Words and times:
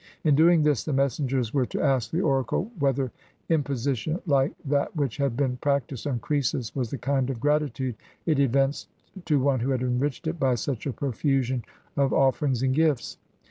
In 0.23 0.33
doing 0.33 0.63
this, 0.63 0.83
the 0.83 0.93
messengers 0.93 1.53
were 1.53 1.67
to 1.67 1.79
ask 1.79 2.09
the 2.09 2.21
oracle 2.21 2.71
whether 2.79 3.11
imposition 3.49 4.19
like 4.25 4.51
that 4.65 4.95
which 4.95 5.17
had 5.17 5.37
been 5.37 5.57
practiced 5.57 6.07
on 6.07 6.17
Croesus 6.17 6.75
was 6.75 6.89
the 6.89 6.97
kind 6.97 7.29
of 7.29 7.39
gratitude 7.39 7.93
it 8.25 8.39
evinced 8.39 8.87
to 9.25 9.39
one 9.39 9.59
who 9.59 9.69
had 9.69 9.83
enriched 9.83 10.25
it 10.25 10.39
by 10.39 10.55
such 10.55 10.87
a 10.87 10.91
profusion 10.93 11.63
of 11.95 12.13
offer 12.13 12.47
ings 12.47 12.63
and 12.63 12.73
gifts. 12.73 13.19